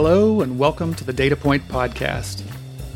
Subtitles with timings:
[0.00, 2.44] Hello, and welcome to the Data Point Podcast.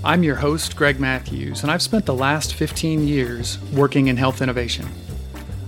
[0.04, 4.40] I'm your host, Greg Matthews, and I've spent the last 15 years working in health
[4.40, 4.86] innovation.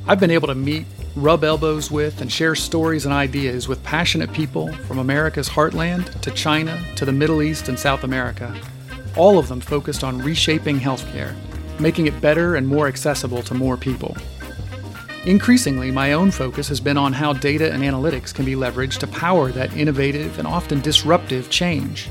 [0.07, 0.87] I've been able to meet,
[1.17, 6.31] rub elbows with, and share stories and ideas with passionate people from America's heartland to
[6.31, 8.57] China to the Middle East and South America,
[9.17, 11.35] all of them focused on reshaping healthcare,
[11.81, 14.17] making it better and more accessible to more people.
[15.27, 19.07] Increasingly, my own focus has been on how data and analytics can be leveraged to
[19.07, 22.11] power that innovative and often disruptive change.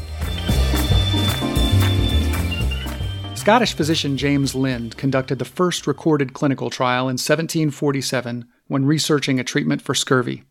[3.35, 9.43] Scottish physician James Lind conducted the first recorded clinical trial in 1747 when researching a
[9.43, 10.43] treatment for scurvy.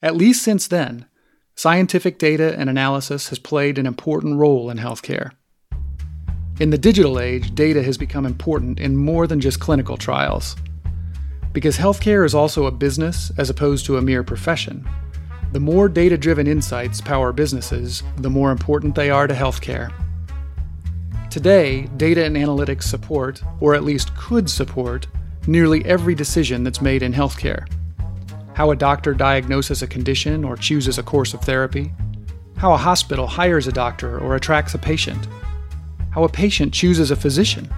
[0.00, 1.06] At least since then,
[1.56, 5.32] scientific data and analysis has played an important role in healthcare.
[6.60, 10.54] In the digital age, data has become important in more than just clinical trials.
[11.52, 14.88] Because healthcare is also a business as opposed to a mere profession,
[15.52, 19.92] the more data driven insights power businesses, the more important they are to healthcare.
[21.30, 25.06] Today, data and analytics support, or at least could support,
[25.46, 27.68] nearly every decision that's made in healthcare.
[28.54, 31.92] How a doctor diagnoses a condition or chooses a course of therapy,
[32.56, 35.28] how a hospital hires a doctor or attracts a patient,
[36.10, 37.68] how a patient chooses a physician,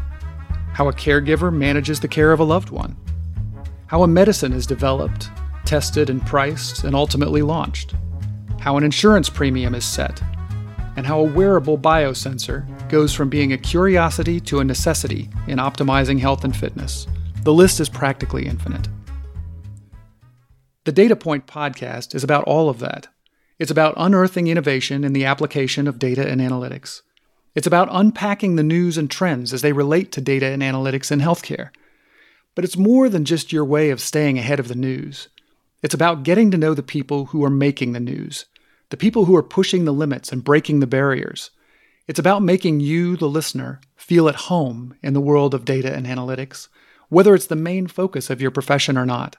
[0.75, 2.97] how a caregiver manages the care of a loved one
[3.87, 5.31] how a medicine is developed,
[5.65, 7.95] tested, and priced, and ultimately launched,
[8.61, 10.23] how an insurance premium is set,
[10.97, 16.19] and how a wearable biosensor goes from being a curiosity to a necessity in optimizing
[16.19, 17.07] health and fitness.
[17.43, 18.89] The list is practically infinite.
[20.85, 23.09] The Data Point podcast is about all of that.
[23.59, 27.03] It's about unearthing innovation in the application of data and analytics.
[27.55, 31.21] It's about unpacking the news and trends as they relate to data and analytics in
[31.21, 31.71] healthcare
[32.55, 35.29] but it's more than just your way of staying ahead of the news.
[35.83, 38.47] It's about getting to know the people who are making the news,
[38.91, 41.51] the people who are pushing the limits and breaking the barriers.
[42.07, 46.07] It's about making you, the listener, feel at home in the world of data and
[46.07, 46.69] analytics,
[47.09, 49.37] whether it's the main focus of your profession or not.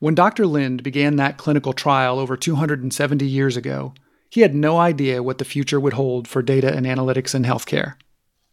[0.00, 0.46] When Dr.
[0.46, 3.94] Lind began that clinical trial over 270 years ago,
[4.30, 7.94] he had no idea what the future would hold for data and analytics in healthcare.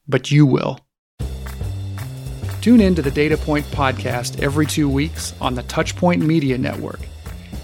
[0.08, 0.85] But you will.
[2.66, 7.00] Tune in to the Data Point podcast every two weeks on the Touchpoint Media Network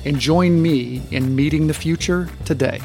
[0.05, 2.79] and join me in meeting the future today.